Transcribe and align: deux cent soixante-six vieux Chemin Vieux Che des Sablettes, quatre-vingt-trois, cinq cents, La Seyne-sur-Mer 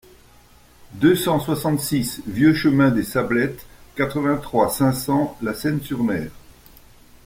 deux 0.93 1.15
cent 1.15 1.39
soixante-six 1.39 2.21
vieux 2.25 2.55
Chemin 2.55 2.87
Vieux 2.87 2.91
Che 2.91 2.97
des 2.97 3.03
Sablettes, 3.11 3.67
quatre-vingt-trois, 3.95 4.67
cinq 4.71 4.93
cents, 4.93 5.37
La 5.43 5.53
Seyne-sur-Mer 5.53 6.31